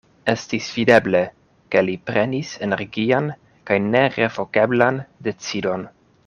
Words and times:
Estis 0.31 0.69
videble, 0.77 1.19
ke 1.75 1.83
li 1.89 1.97
prenis 2.11 2.55
energian 2.69 3.29
kaj 3.71 3.79
nerevokeblan 3.91 4.99
decidon. 5.29 5.87